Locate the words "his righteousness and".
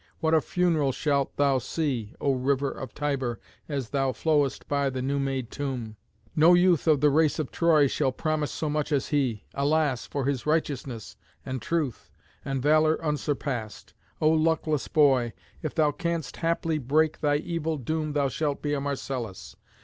10.25-11.61